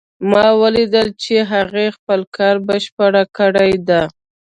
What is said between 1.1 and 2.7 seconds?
چې هغې خپل کار